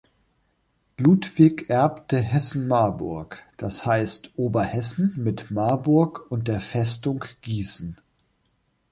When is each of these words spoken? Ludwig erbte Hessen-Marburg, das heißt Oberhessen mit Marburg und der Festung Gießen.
Ludwig 0.97 1.69
erbte 1.69 2.17
Hessen-Marburg, 2.17 3.43
das 3.57 3.85
heißt 3.85 4.31
Oberhessen 4.35 5.13
mit 5.15 5.51
Marburg 5.51 6.25
und 6.31 6.47
der 6.47 6.59
Festung 6.59 7.23
Gießen. 7.41 7.95